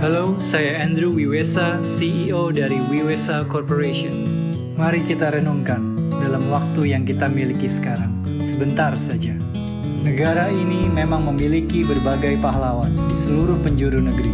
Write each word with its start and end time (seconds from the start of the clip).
Halo, 0.00 0.40
saya 0.40 0.80
Andrew 0.80 1.12
Wiwesa, 1.12 1.84
CEO 1.84 2.48
dari 2.56 2.80
Wiwesa 2.88 3.44
Corporation. 3.44 4.16
Mari 4.72 5.04
kita 5.04 5.28
renungkan 5.28 6.08
dalam 6.24 6.48
waktu 6.48 6.96
yang 6.96 7.04
kita 7.04 7.28
miliki 7.28 7.68
sekarang, 7.68 8.08
sebentar 8.40 8.96
saja. 8.96 9.36
Negara 10.00 10.48
ini 10.48 10.88
memang 10.88 11.28
memiliki 11.28 11.84
berbagai 11.84 12.40
pahlawan 12.40 12.96
di 12.96 13.12
seluruh 13.12 13.60
penjuru 13.60 14.00
negeri. 14.00 14.32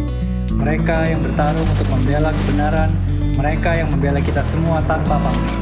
Mereka 0.55 1.11
yang 1.11 1.19
bertarung 1.19 1.67
untuk 1.67 1.91
membela 1.91 2.31
kebenaran, 2.31 2.87
mereka 3.35 3.75
yang 3.75 3.91
membela 3.91 4.23
kita 4.23 4.39
semua 4.39 4.79
tanpa 4.87 5.19
pamrih. 5.19 5.59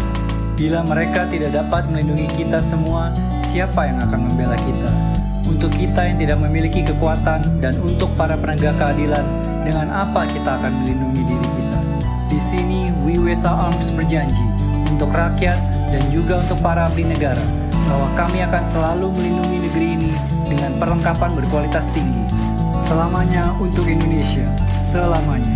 Bila 0.53 0.85
mereka 0.85 1.25
tidak 1.33 1.49
dapat 1.49 1.89
melindungi 1.89 2.29
kita 2.37 2.61
semua, 2.61 3.09
siapa 3.41 3.89
yang 3.89 3.97
akan 4.05 4.29
membela 4.29 4.53
kita? 4.69 5.15
Untuk 5.45 5.69
kita 5.77 6.09
yang 6.09 6.17
tidak 6.17 6.41
memiliki 6.41 6.81
kekuatan 6.81 7.61
dan 7.61 7.77
untuk 7.85 8.09
para 8.17 8.33
penegak 8.33 8.73
keadilan, 8.81 9.21
dengan 9.61 9.93
apa 9.93 10.25
kita 10.25 10.57
akan 10.57 10.73
melindungi 10.81 11.21
diri 11.21 11.47
kita? 11.53 11.79
Di 12.25 12.39
sini, 12.41 12.89
Wiwesa 13.05 13.53
Arms 13.53 13.93
berjanji 13.93 14.45
untuk 14.89 15.13
rakyat 15.13 15.57
dan 15.93 16.03
juga 16.09 16.41
untuk 16.41 16.57
para 16.65 16.89
abdi 16.89 17.05
negara 17.05 17.41
bahwa 17.85 18.09
kami 18.17 18.41
akan 18.41 18.63
selalu 18.65 19.13
melindungi 19.13 19.57
negeri 19.69 19.87
ini 20.01 20.11
dengan 20.49 20.73
perlengkapan 20.81 21.37
berkualitas 21.37 21.93
tinggi. 21.93 22.25
Selamanya 22.73 23.53
untuk 23.61 23.85
Indonesia, 23.85 24.45
selamanya. 24.81 25.55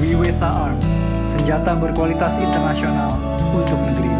Wiwesa 0.00 0.48
Arms, 0.48 1.08
senjata 1.24 1.76
berkualitas 1.76 2.40
internasional 2.40 3.16
untuk 3.52 3.76
negeri 3.84 4.19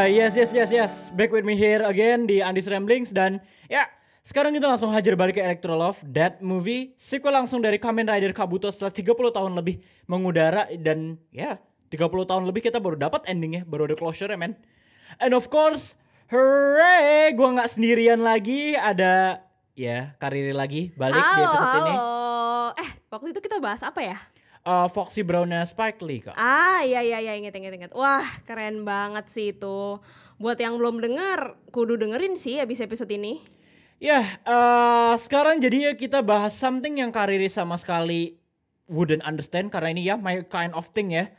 Ah, 0.00 0.08
yes, 0.08 0.32
yes, 0.32 0.48
yes, 0.48 0.72
yes. 0.72 0.92
Back 1.12 1.28
with 1.28 1.44
me 1.44 1.52
here 1.52 1.84
again 1.84 2.24
di 2.24 2.40
Andy's 2.40 2.64
Ramblings 2.64 3.12
dan 3.12 3.36
ya, 3.68 3.84
sekarang 4.24 4.56
kita 4.56 4.64
langsung 4.64 4.88
hajar 4.96 5.12
balik 5.12 5.36
ke 5.36 5.44
Electro 5.44 5.76
Love, 5.76 6.00
That 6.08 6.40
Movie, 6.40 6.96
sequel 6.96 7.36
langsung 7.36 7.60
dari 7.60 7.76
Kamen 7.76 8.08
Rider 8.08 8.32
Kabuto 8.32 8.72
setelah 8.72 8.96
30 8.96 9.12
tahun 9.12 9.52
lebih 9.60 9.84
mengudara 10.08 10.64
dan 10.80 11.20
ya, 11.28 11.60
30 11.92 12.00
tahun 12.16 12.48
lebih 12.48 12.64
kita 12.64 12.80
baru 12.80 12.96
dapat 12.96 13.28
endingnya, 13.28 13.68
baru 13.68 13.92
ada 13.92 13.96
closure 14.00 14.32
ya, 14.32 14.40
men. 14.40 14.56
And 15.20 15.36
of 15.36 15.52
course, 15.52 15.92
hooray, 16.32 17.36
gua 17.36 17.60
nggak 17.60 17.68
sendirian 17.68 18.24
lagi, 18.24 18.80
ada 18.80 19.44
ya, 19.76 20.16
karir 20.16 20.56
lagi 20.56 20.96
balik 20.96 21.20
di 21.20 21.28
halo, 21.28 21.44
episode 21.44 21.76
ini. 21.76 21.94
Eh, 22.88 22.90
waktu 23.12 23.26
itu 23.36 23.40
kita 23.44 23.60
bahas 23.60 23.84
apa 23.84 24.00
ya? 24.00 24.16
Uh, 24.60 24.92
Foxy 24.92 25.24
Brownnya 25.24 25.64
Spike 25.64 26.04
Lee, 26.04 26.20
Kak. 26.20 26.36
Ah, 26.36 26.84
iya 26.84 27.00
iya 27.00 27.16
iya 27.16 27.32
inget 27.32 27.56
inget 27.56 27.72
inget. 27.72 27.92
Wah, 27.96 28.28
keren 28.44 28.84
banget 28.84 29.32
sih 29.32 29.56
itu. 29.56 29.96
Buat 30.36 30.60
yang 30.60 30.76
belum 30.76 31.00
denger, 31.00 31.56
kudu 31.72 31.96
dengerin 31.96 32.36
sih 32.36 32.60
abis 32.60 32.84
episode 32.84 33.08
ini. 33.08 33.40
Ya, 34.00 34.20
eh, 34.24 35.14
sekarang 35.16 35.60
jadinya 35.60 35.96
kita 35.96 36.20
bahas 36.20 36.56
something 36.56 37.00
yang 37.00 37.12
Kariri 37.12 37.48
sama 37.48 37.80
sekali 37.80 38.36
wouldn't 38.88 39.24
understand 39.24 39.72
karena 39.72 39.88
ini 39.92 40.02
ya 40.08 40.20
my 40.20 40.44
kind 40.48 40.76
of 40.76 40.92
thing 40.92 41.12
ya. 41.12 41.32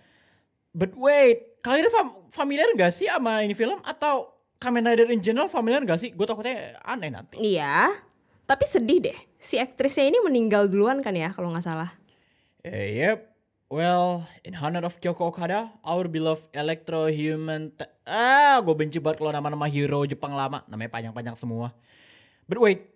But 0.74 0.98
wait, 0.98 1.62
Kariri 1.62 1.94
fam- 1.94 2.26
familiar 2.34 2.74
gak 2.74 2.94
sih 2.94 3.06
sama 3.06 3.46
ini 3.46 3.54
film 3.54 3.82
atau 3.86 4.34
Kamen 4.62 4.86
Rider 4.86 5.10
in 5.14 5.22
general 5.22 5.50
familiar 5.50 5.82
gak 5.86 6.02
sih? 6.02 6.10
Gue 6.14 6.26
takutnya 6.26 6.78
aneh 6.86 7.14
nanti. 7.14 7.38
Iya. 7.38 7.90
Tapi 8.50 8.66
sedih 8.66 9.10
deh. 9.10 9.18
Si 9.38 9.62
aktrisnya 9.62 10.10
ini 10.10 10.22
meninggal 10.26 10.70
duluan 10.70 11.02
kan 11.06 11.14
ya 11.14 11.34
kalau 11.34 11.50
nggak 11.54 11.64
salah. 11.66 12.01
Eh, 12.62 13.02
yep. 13.02 13.34
Well, 13.72 14.28
in 14.44 14.54
honor 14.54 14.84
of 14.84 15.00
Kyoko 15.00 15.32
Okada, 15.32 15.72
our 15.82 16.06
beloved 16.06 16.46
electro 16.54 17.08
human. 17.08 17.72
ah, 18.04 18.60
gue 18.60 18.76
benci 18.76 19.00
banget 19.00 19.24
kalau 19.24 19.32
nama-nama 19.32 19.66
hero 19.66 20.04
Jepang 20.04 20.36
lama, 20.36 20.62
namanya 20.68 20.92
panjang-panjang 20.92 21.40
semua. 21.40 21.72
But 22.46 22.60
wait, 22.60 22.92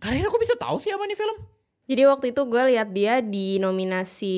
Kariri 0.00 0.26
kok 0.26 0.40
bisa 0.40 0.56
tahu 0.58 0.80
sih 0.80 0.90
sama 0.90 1.06
ini 1.06 1.14
film? 1.14 1.36
Jadi 1.84 2.02
waktu 2.08 2.26
itu 2.32 2.40
gue 2.48 2.62
lihat 2.72 2.88
dia 2.96 3.20
di 3.20 3.60
nominasi 3.60 4.36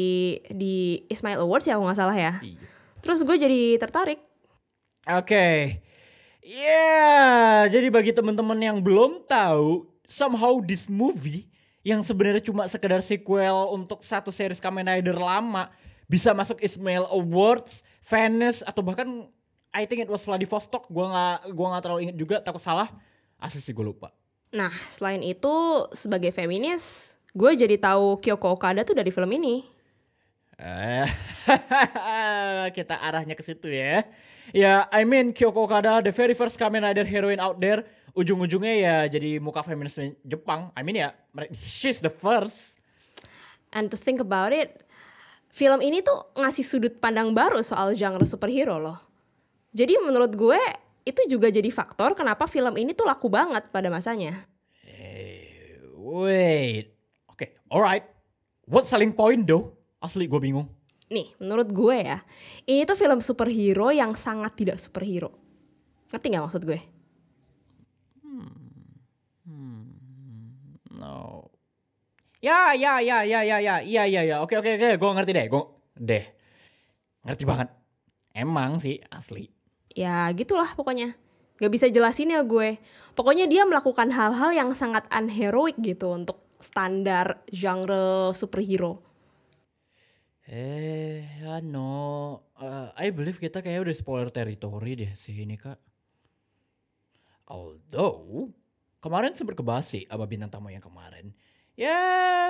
di 0.50 1.06
Ismail 1.06 1.46
Awards 1.46 1.70
ya 1.70 1.78
kalau 1.78 1.86
nggak 1.86 2.00
salah 2.02 2.18
ya. 2.18 2.34
Iya. 2.42 2.60
Terus 3.00 3.22
gue 3.22 3.36
jadi 3.38 3.60
tertarik. 3.78 4.18
Oke. 5.06 5.78
Ya, 6.42 7.64
jadi 7.70 7.88
bagi 7.94 8.10
teman-teman 8.10 8.58
yang 8.58 8.78
belum 8.82 9.22
tahu, 9.24 9.86
somehow 10.10 10.58
this 10.60 10.90
movie 10.90 11.46
yang 11.86 12.02
sebenarnya 12.02 12.42
cuma 12.42 12.66
sekedar 12.66 12.98
sequel 12.98 13.70
untuk 13.70 14.02
satu 14.02 14.34
series 14.34 14.58
Kamen 14.58 14.90
Rider 14.90 15.14
lama 15.14 15.70
bisa 16.10 16.34
masuk 16.34 16.58
Ismail 16.58 17.06
Awards, 17.14 17.86
Venice 18.02 18.66
atau 18.66 18.82
bahkan 18.82 19.30
I 19.70 19.86
think 19.86 20.02
it 20.02 20.10
was 20.10 20.26
Vladivostok. 20.26 20.90
Gua 20.90 21.14
nggak 21.14 21.38
gua 21.54 21.66
nggak 21.70 21.82
terlalu 21.86 22.00
inget 22.10 22.18
juga, 22.18 22.36
takut 22.42 22.58
salah. 22.58 22.90
Asli 23.38 23.62
sih 23.62 23.76
gue 23.76 23.84
lupa. 23.84 24.10
Nah, 24.56 24.72
selain 24.88 25.20
itu 25.20 25.52
sebagai 25.92 26.32
feminis, 26.32 27.14
gue 27.36 27.52
jadi 27.52 27.76
tahu 27.76 28.16
Kyoko 28.16 28.56
Okada 28.56 28.80
tuh 28.80 28.96
dari 28.96 29.12
film 29.12 29.28
ini. 29.28 29.60
Eh, 30.56 31.04
kita 32.76 32.96
arahnya 32.96 33.36
ke 33.36 33.44
situ 33.44 33.68
ya. 33.68 34.08
Ya, 34.56 34.88
I 34.88 35.04
mean 35.04 35.36
Kyoko 35.36 35.68
Okada, 35.68 36.00
the 36.00 36.16
very 36.16 36.32
first 36.32 36.56
Kamen 36.56 36.80
Rider 36.80 37.04
heroine 37.04 37.42
out 37.42 37.60
there. 37.60 37.84
Ujung-ujungnya 38.16 38.74
ya 38.80 38.96
jadi 39.12 39.36
muka 39.36 39.60
feminis 39.60 40.00
Jepang. 40.24 40.72
I 40.72 40.80
mean 40.80 41.04
ya, 41.04 41.12
she's 41.68 42.00
the 42.00 42.08
first. 42.08 42.80
And 43.76 43.92
to 43.92 43.96
think 44.00 44.24
about 44.24 44.56
it, 44.56 44.88
film 45.52 45.84
ini 45.84 46.00
tuh 46.00 46.32
ngasih 46.32 46.64
sudut 46.64 46.96
pandang 46.96 47.36
baru 47.36 47.60
soal 47.60 47.92
genre 47.92 48.24
superhero 48.24 48.80
loh. 48.80 48.96
Jadi 49.76 50.00
menurut 50.00 50.32
gue 50.32 50.56
itu 51.04 51.20
juga 51.28 51.52
jadi 51.52 51.68
faktor 51.68 52.16
kenapa 52.16 52.48
film 52.48 52.72
ini 52.80 52.96
tuh 52.96 53.04
laku 53.04 53.28
banget 53.28 53.68
pada 53.68 53.92
masanya. 53.92 54.32
Eh, 54.80 55.84
wait. 55.92 56.96
Oke, 57.28 57.60
alright. 57.68 58.08
What 58.64 58.88
selling 58.88 59.12
point 59.12 59.44
though? 59.44 59.76
Asli 60.00 60.24
gue 60.24 60.40
bingung. 60.40 60.72
Nih, 61.06 61.30
menurut 61.38 61.70
gue 61.70 61.96
ya, 62.02 62.18
ini 62.66 62.82
tuh 62.82 62.98
film 62.98 63.22
superhero 63.22 63.94
yang 63.94 64.16
sangat 64.18 64.58
tidak 64.58 64.80
superhero. 64.82 65.30
Ngerti 66.10 66.26
gak 66.34 66.44
maksud 66.48 66.62
gue? 66.66 66.80
No. 70.96 71.52
Ya, 72.40 72.72
ya, 72.72 73.00
ya, 73.00 73.24
ya, 73.24 73.40
ya, 73.44 73.58
ya, 73.60 73.76
iya, 73.84 74.02
iya, 74.08 74.22
ya. 74.24 74.36
Oke, 74.40 74.56
oke, 74.56 74.76
oke. 74.80 74.88
Gue 74.96 75.10
ngerti 75.12 75.32
deh. 75.36 75.46
Gue 75.48 75.64
deh. 75.96 76.24
Ngerti 77.24 77.44
banget. 77.44 77.68
Emang 78.36 78.80
sih 78.80 79.00
asli. 79.12 79.48
Ya 79.96 80.28
gitulah 80.36 80.68
pokoknya. 80.76 81.16
Gak 81.56 81.72
bisa 81.72 81.88
jelasin 81.88 82.36
ya 82.36 82.44
gue. 82.44 82.76
Pokoknya 83.16 83.48
dia 83.48 83.64
melakukan 83.64 84.12
hal-hal 84.12 84.52
yang 84.52 84.70
sangat 84.76 85.08
unheroic 85.08 85.80
gitu 85.80 86.12
untuk 86.12 86.44
standar 86.60 87.40
genre 87.48 88.36
superhero. 88.36 89.00
Eh, 90.46 91.24
ya 91.42 91.64
no. 91.64 92.44
Eh, 92.60 93.08
I 93.08 93.08
believe 93.10 93.40
kita 93.40 93.64
kayak 93.64 93.88
udah 93.88 93.96
spoiler 93.96 94.30
territory 94.30 94.94
deh 94.94 95.12
sih 95.16 95.32
ini 95.32 95.56
kak. 95.56 95.80
Although, 97.48 98.52
kemarin 99.06 99.30
sempat 99.38 99.54
kebahas 99.54 99.86
sih 99.86 100.02
sama 100.10 100.26
bintang 100.26 100.50
tamu 100.50 100.74
yang 100.74 100.82
kemarin. 100.82 101.30
Ya, 101.78 101.94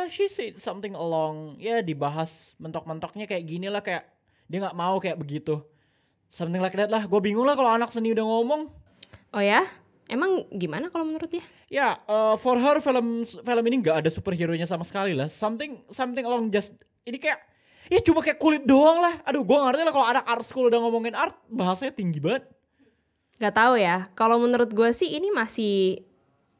she 0.09 0.31
said 0.33 0.57
something 0.57 0.97
along, 0.97 1.61
ya 1.61 1.85
dibahas 1.85 2.57
mentok-mentoknya 2.57 3.29
kayak 3.29 3.45
gini 3.45 3.69
lah 3.69 3.85
kayak 3.85 4.09
dia 4.49 4.63
nggak 4.65 4.79
mau 4.79 4.97
kayak 4.97 5.21
begitu. 5.21 5.61
Something 6.33 6.63
like 6.63 6.79
that 6.79 6.89
lah. 6.89 7.05
Gue 7.05 7.21
bingung 7.21 7.45
lah 7.45 7.59
kalau 7.59 7.75
anak 7.75 7.93
seni 7.93 8.17
udah 8.17 8.25
ngomong. 8.25 8.73
Oh 9.35 9.43
ya? 9.43 9.67
Emang 10.07 10.47
gimana 10.55 10.87
kalau 10.89 11.03
menurut 11.03 11.27
dia? 11.27 11.43
Ya, 11.67 11.99
eh, 12.07 12.35
for 12.39 12.57
her 12.57 12.79
film 12.79 13.27
film 13.27 13.65
ini 13.67 13.77
nggak 13.83 14.07
ada 14.07 14.11
superhero-nya 14.11 14.65
sama 14.65 14.87
sekali 14.87 15.13
lah. 15.13 15.27
Something 15.27 15.83
something 15.91 16.23
along 16.23 16.55
just 16.55 16.71
ini 17.03 17.19
kayak 17.19 17.43
ya 17.91 17.99
cuma 18.07 18.23
kayak 18.23 18.39
kulit 18.39 18.63
doang 18.63 19.03
lah. 19.03 19.19
Aduh, 19.27 19.43
gua 19.43 19.67
ngerti 19.67 19.83
lah 19.83 19.95
kalau 19.95 20.07
anak 20.07 20.25
art 20.27 20.47
school 20.47 20.71
udah 20.71 20.79
ngomongin 20.79 21.19
art, 21.19 21.35
bahasanya 21.51 21.91
tinggi 21.91 22.23
banget. 22.23 22.47
Gak 23.37 23.53
tahu 23.53 23.77
ya. 23.77 24.09
Kalau 24.17 24.41
menurut 24.41 24.73
gue 24.73 24.91
sih 24.97 25.13
ini 25.13 25.29
masih 25.29 26.01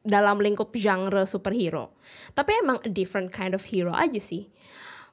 dalam 0.07 0.39
lingkup 0.39 0.71
genre 0.71 1.27
superhero. 1.27 1.91
Tapi 2.31 2.51
emang 2.63 2.79
a 2.81 2.89
different 2.89 3.29
kind 3.29 3.51
of 3.51 3.61
hero 3.67 3.91
aja 3.91 4.17
sih. 4.17 4.47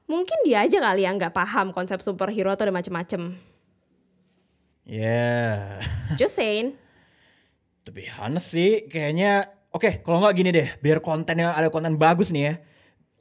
Mungkin 0.07 0.47
dia 0.47 0.63
aja 0.63 0.79
kali 0.79 1.03
yang 1.03 1.19
nggak 1.19 1.35
paham 1.35 1.75
konsep 1.75 1.99
superhero 1.99 2.49
atau 2.49 2.65
ada 2.65 2.73
macem-macem. 2.73 3.35
Ya, 4.85 5.81
Just 6.19 6.37
saying. 6.37 6.77
to 7.85 7.93
be 7.93 8.05
honest 8.17 8.49
sih 8.49 8.85
kayaknya 8.85 9.45
oke, 9.69 10.01
kalau 10.01 10.21
nggak 10.21 10.35
gini 10.37 10.49
deh, 10.49 10.67
biar 10.81 11.01
kontennya 11.01 11.53
ada 11.53 11.69
konten 11.69 11.97
bagus 11.97 12.29
nih 12.29 12.43
ya. 12.49 12.53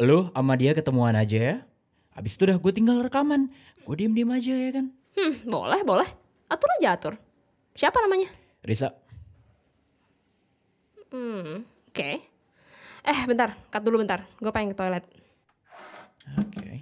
Lu 0.01 0.29
sama 0.33 0.57
dia 0.57 0.73
ketemuan 0.73 1.17
aja 1.17 1.37
ya. 1.37 1.55
Habis 2.13 2.37
itu 2.37 2.47
udah 2.49 2.57
gue 2.61 2.73
tinggal 2.73 3.01
rekaman. 3.01 3.49
Gue 3.83 3.97
diem-diem 3.97 4.31
aja 4.31 4.53
ya 4.53 4.71
kan. 4.73 4.87
Hmm, 5.17 5.35
boleh, 5.45 5.81
boleh. 5.83 6.09
Atur 6.49 6.69
aja 6.81 6.97
atur. 6.97 7.15
Siapa 7.75 7.99
namanya? 8.01 8.29
Risa. 8.61 8.93
Hmm, 11.15 11.63
oke. 11.63 11.95
Okay. 11.95 12.27
Eh, 13.07 13.21
bentar, 13.31 13.55
cut 13.71 13.87
dulu 13.87 14.03
bentar. 14.03 14.27
Gue 14.43 14.51
pengen 14.51 14.75
ke 14.75 14.79
toilet. 14.83 15.07
Oke. 16.35 16.59
Okay. 16.59 16.79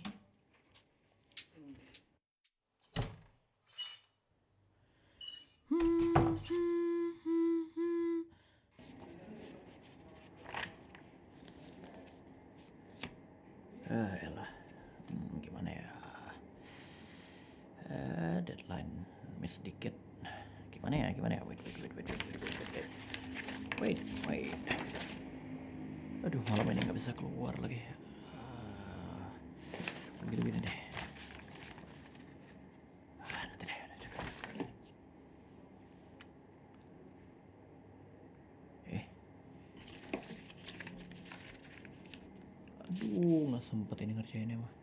Ah, 13.93 14.17
elah. 14.17 14.49
Hmm, 15.13 15.45
gimana 15.45 15.69
ya? 15.77 15.89
Uh, 17.85 18.41
deadline 18.49 18.89
miss 19.45 19.61
dikit. 19.61 19.93
Gimana 20.73 21.05
ya? 21.05 21.09
Gimana 21.13 21.37
ya? 21.37 21.45
Wait, 21.45 21.61
wait, 21.61 21.77
wait, 21.85 21.93
wait, 21.93 22.09
wait. 22.09 22.41
wait 22.41 22.52
wait, 23.83 23.99
wait. 24.31 24.55
Aduh, 26.23 26.39
malam 26.55 26.71
ini 26.71 26.87
nggak 26.87 26.95
bisa 27.03 27.11
keluar 27.19 27.51
lagi. 27.59 27.83
Uh. 28.31 29.27
Ah, 29.27 29.27
nanti 30.23 30.39
deh, 30.39 30.55
deh. 30.55 30.79
Eh. 38.95 39.05
Aduh, 42.87 43.51
nggak 43.51 43.67
sempet 43.67 43.99
ini 44.07 44.15
ngerjainnya 44.15 44.63
mah. 44.63 44.82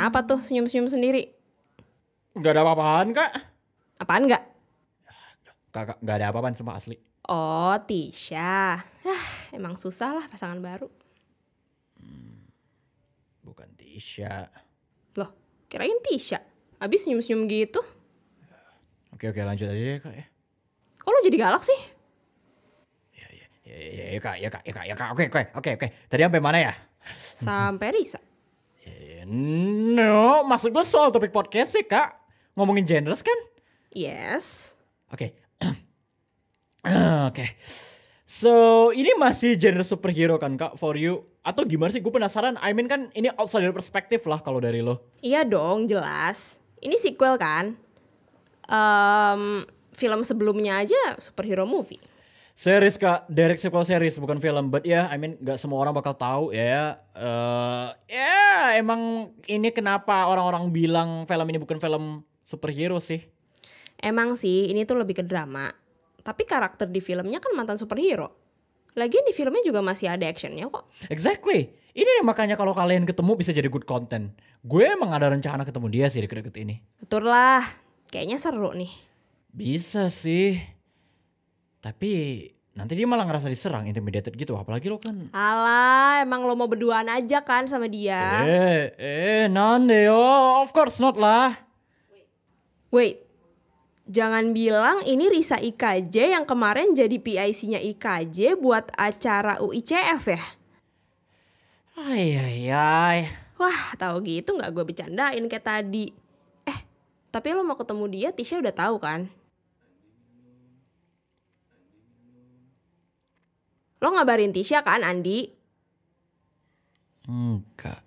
Kenapa 0.00 0.24
tuh 0.24 0.40
senyum-senyum 0.40 0.88
sendiri? 0.88 1.28
Gak 2.32 2.56
ada 2.56 2.64
apa-apaan, 2.64 3.12
Kak. 3.12 3.36
Apaan 4.00 4.24
nggak? 4.24 4.40
Kakak, 5.76 6.00
gak 6.00 6.16
ada 6.16 6.32
apa-apaan 6.32 6.56
sumpah 6.56 6.80
asli. 6.80 6.96
Oh, 7.28 7.76
Tisha. 7.84 8.80
Ah, 8.80 9.26
emang 9.52 9.76
susah 9.76 10.16
lah 10.16 10.24
pasangan 10.24 10.56
baru. 10.56 10.88
Bukan 13.44 13.76
Tisha. 13.76 14.48
Loh, 15.20 15.36
kirain 15.68 16.00
Tisha. 16.00 16.40
Abis 16.80 17.04
senyum-senyum 17.04 17.44
gitu. 17.44 17.84
Oke, 19.12 19.28
oke 19.28 19.44
lanjut 19.44 19.68
aja 19.68 19.84
ya, 19.84 20.00
Kak 20.00 20.16
ya. 20.16 20.24
Kok 20.96 21.12
lo 21.12 21.20
jadi 21.28 21.36
galak 21.44 21.60
sih? 21.60 21.80
Ya, 23.20 23.28
ya, 23.36 23.46
ya, 23.68 23.76
ya, 23.76 24.04
ya, 24.16 24.20
Kak, 24.24 24.36
ya, 24.40 24.48
Kak, 24.48 24.64
ya, 24.64 24.72
Kak, 24.72 24.84
ya, 24.88 24.94
Kak. 24.96 25.08
Oke, 25.12 25.28
oke, 25.28 25.42
oke, 25.60 25.70
oke. 25.76 25.88
Tadi 26.08 26.24
sampai 26.24 26.40
mana 26.40 26.56
ya? 26.56 26.72
Sampai 27.36 27.92
Risa. 27.92 28.29
No, 29.30 30.42
maksud 30.42 30.74
gue 30.74 30.82
soal 30.82 31.14
topik 31.14 31.30
podcast 31.30 31.78
sih, 31.78 31.86
Kak. 31.86 32.18
Ngomongin 32.58 32.82
genres 32.82 33.22
kan? 33.22 33.38
Yes. 33.94 34.74
Oke. 35.14 35.38
Oke. 37.30 37.54
So, 38.26 38.90
ini 38.90 39.14
masih 39.14 39.54
genre 39.54 39.86
superhero 39.86 40.34
kan, 40.42 40.58
Kak, 40.58 40.74
for 40.74 40.98
you? 40.98 41.30
Atau 41.46 41.62
gimana 41.62 41.94
sih? 41.94 42.02
Gue 42.02 42.10
penasaran. 42.10 42.58
I 42.58 42.74
mean 42.74 42.90
kan 42.90 43.06
ini 43.14 43.30
outsider 43.38 43.70
perspektif 43.70 44.26
lah 44.26 44.42
kalau 44.42 44.58
dari 44.58 44.82
lo. 44.82 45.14
Iya 45.22 45.46
dong, 45.46 45.86
jelas. 45.86 46.58
Ini 46.82 46.98
sequel 46.98 47.38
kan? 47.38 47.78
Em, 48.66 49.62
film 49.94 50.26
sebelumnya 50.26 50.82
aja 50.82 51.22
superhero 51.22 51.70
movie. 51.70 52.02
Series 52.54 53.00
kak, 53.00 53.24
direct 53.30 53.62
sequel 53.62 53.86
series 53.88 54.20
bukan 54.20 54.36
film. 54.36 54.68
But 54.68 54.84
ya, 54.84 55.08
I 55.08 55.16
mean 55.16 55.40
gak 55.40 55.56
semua 55.56 55.80
orang 55.80 55.96
bakal 55.96 56.12
tahu 56.12 56.52
ya. 56.52 57.00
Eh, 57.16 57.88
ya 58.12 58.76
emang 58.76 59.32
ini 59.48 59.72
kenapa 59.72 60.28
orang-orang 60.28 60.68
bilang 60.68 61.24
film 61.24 61.46
ini 61.48 61.58
bukan 61.62 61.80
film 61.80 62.24
superhero 62.44 63.00
sih? 63.00 63.24
Emang 64.00 64.36
sih, 64.36 64.72
ini 64.72 64.84
tuh 64.88 65.00
lebih 65.00 65.20
ke 65.20 65.24
drama. 65.24 65.68
Tapi 66.20 66.44
karakter 66.44 66.88
di 66.88 67.00
filmnya 67.00 67.40
kan 67.40 67.52
mantan 67.56 67.80
superhero. 67.80 68.32
Lagian 68.98 69.22
di 69.22 69.32
filmnya 69.32 69.62
juga 69.62 69.80
masih 69.80 70.10
ada 70.10 70.26
actionnya 70.26 70.66
kok. 70.66 70.88
Exactly. 71.08 71.72
Ini 71.90 72.22
makanya 72.22 72.54
kalau 72.54 72.74
kalian 72.74 73.06
ketemu 73.06 73.32
bisa 73.38 73.50
jadi 73.50 73.66
good 73.70 73.86
content. 73.86 74.34
Gue 74.62 74.86
emang 74.86 75.10
ada 75.14 75.30
rencana 75.30 75.62
ketemu 75.66 75.86
dia 75.90 76.06
sih 76.10 76.22
deket-deket 76.22 76.54
ini. 76.58 76.82
Betul 76.98 77.26
lah, 77.30 77.64
kayaknya 78.10 78.38
seru 78.38 78.70
nih. 78.74 78.92
Bisa 79.50 80.06
sih. 80.10 80.79
Tapi 81.80 82.44
nanti 82.76 82.92
dia 82.92 83.08
malah 83.08 83.24
ngerasa 83.24 83.48
diserang, 83.48 83.88
intimidated 83.88 84.36
gitu. 84.36 84.52
Apalagi 84.54 84.92
lo 84.92 85.00
kan. 85.00 85.32
Alah, 85.32 86.20
emang 86.20 86.44
lo 86.44 86.52
mau 86.52 86.68
berduaan 86.68 87.08
aja 87.08 87.40
kan 87.40 87.64
sama 87.64 87.88
dia? 87.88 88.44
Eh, 88.44 88.82
eh, 89.00 89.44
nande 89.48 90.04
yo. 90.04 90.20
Of 90.60 90.76
course 90.76 91.00
not 91.00 91.16
lah. 91.16 91.56
Wait, 92.92 93.24
jangan 94.04 94.52
bilang 94.52 95.00
ini 95.06 95.30
Risa 95.32 95.56
IKJ 95.56 96.36
yang 96.36 96.44
kemarin 96.44 96.92
jadi 96.92 97.16
PIC-nya 97.16 97.80
IKJ 97.94 98.58
buat 98.58 98.92
acara 98.98 99.62
UICF 99.62 100.22
ya? 100.28 100.42
Ay, 102.00 102.34
ay, 102.34 102.58
ay. 102.72 103.20
Wah, 103.60 103.92
tahu 103.94 104.24
gitu 104.24 104.56
nggak 104.56 104.72
gue 104.72 104.84
bercandain 104.88 105.44
kayak 105.46 105.64
tadi. 105.64 106.10
Eh, 106.64 106.78
tapi 107.28 107.52
lo 107.52 107.60
mau 107.60 107.76
ketemu 107.76 108.04
dia, 108.08 108.28
Tisha 108.32 108.56
udah 108.56 108.72
tahu 108.72 108.96
kan? 108.96 109.28
Lo 114.00 114.08
ngabarin 114.10 114.50
Tisha 114.50 114.80
kan, 114.80 115.04
Andi? 115.04 115.52
Enggak. 117.28 118.00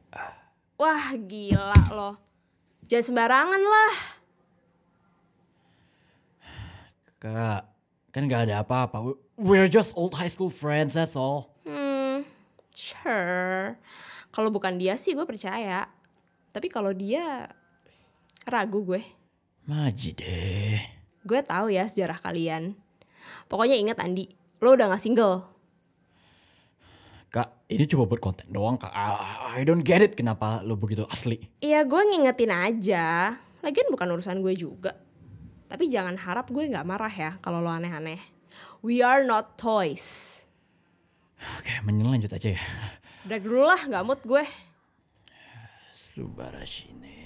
Wah, 0.76 1.14
gila 1.16 1.80
lo. 1.94 2.12
Jangan 2.90 3.06
sembarangan 3.06 3.62
lah. 3.62 3.96
Kak, 7.22 7.62
kan 8.12 8.24
gak 8.28 8.50
ada 8.50 8.66
apa-apa. 8.66 8.98
We- 9.00 9.22
We're 9.34 9.70
just 9.72 9.96
old 9.98 10.14
high 10.14 10.30
school 10.30 10.52
friends, 10.52 10.94
that's 10.94 11.18
all. 11.18 11.56
Hmm, 11.66 12.22
sure. 12.74 13.78
Kalau 14.30 14.50
bukan 14.54 14.78
dia 14.78 14.94
sih 14.94 15.14
gue 15.14 15.26
percaya. 15.26 15.90
Tapi 16.54 16.70
kalau 16.70 16.94
dia 16.94 17.50
ragu 18.46 18.82
gue. 18.84 19.02
Maji 19.66 20.14
deh. 20.14 20.78
Gue 21.24 21.40
tahu 21.42 21.72
ya 21.72 21.88
sejarah 21.88 22.20
kalian. 22.20 22.76
Pokoknya 23.48 23.78
ingat 23.80 23.98
Andi, 24.04 24.28
lo 24.60 24.76
udah 24.76 24.92
gak 24.92 25.02
single. 25.02 25.53
Ini 27.74 27.86
cuma 27.90 28.06
buat 28.06 28.22
konten 28.22 28.48
doang, 28.54 28.78
Kak. 28.78 28.94
I 28.94 29.66
don't 29.66 29.82
get 29.82 30.06
it 30.06 30.14
kenapa 30.14 30.62
lo 30.62 30.78
begitu 30.78 31.10
asli. 31.10 31.42
Iya 31.60 31.82
gue 31.84 32.02
ngingetin 32.02 32.54
aja. 32.54 33.34
Lagian 33.66 33.90
bukan 33.90 34.14
urusan 34.14 34.46
gue 34.46 34.54
juga. 34.54 34.94
Tapi 35.66 35.90
jangan 35.90 36.14
harap 36.22 36.54
gue 36.54 36.70
gak 36.70 36.86
marah 36.86 37.10
ya 37.10 37.42
kalau 37.42 37.58
lo 37.64 37.74
aneh-aneh. 37.74 38.22
We 38.86 39.02
are 39.02 39.26
not 39.26 39.58
toys. 39.58 40.30
Oke, 41.58 41.74
mending 41.82 42.12
lanjut 42.12 42.30
aja 42.30 42.54
ya. 42.54 42.62
Udah 43.26 43.40
dulu 43.40 43.64
lah, 43.64 43.82
gak 43.88 44.04
mood 44.04 44.22
gue. 44.22 44.44
Subarashine. 45.96 47.23